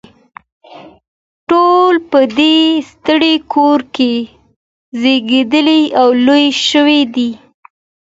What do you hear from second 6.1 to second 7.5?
لوی شوي دي.